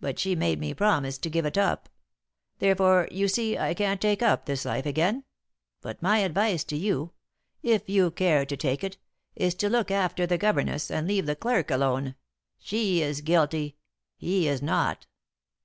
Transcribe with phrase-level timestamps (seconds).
[0.00, 1.88] But she made me promise to give it up.
[2.58, 5.22] Therefore you see I can't take up the life again.
[5.80, 7.12] But my advice to you
[7.62, 8.96] if you care to take it
[9.36, 12.16] is to look after the governess, and leave the clerk alone.
[12.58, 13.76] She is guilty;
[14.16, 15.06] he is not."